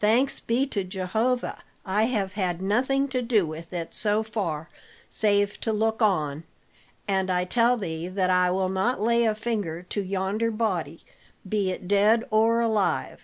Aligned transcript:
"Thanks 0.00 0.40
be 0.40 0.66
to 0.68 0.84
Jehovah, 0.84 1.58
I 1.84 2.04
have 2.04 2.32
had 2.32 2.62
nothing 2.62 3.08
to 3.08 3.20
do 3.20 3.44
with 3.44 3.74
it 3.74 3.92
so 3.92 4.22
far 4.22 4.70
save 5.10 5.60
to 5.60 5.70
look 5.70 6.00
on; 6.00 6.44
and 7.06 7.28
I 7.30 7.44
tell 7.44 7.76
thee 7.76 8.08
that 8.08 8.30
I 8.30 8.50
will 8.50 8.70
not 8.70 9.02
lay 9.02 9.24
a 9.24 9.34
finger 9.34 9.82
to 9.82 10.00
yonder 10.02 10.50
body, 10.50 11.04
be 11.46 11.70
it 11.70 11.86
dead 11.86 12.24
or 12.30 12.60
alive. 12.62 13.20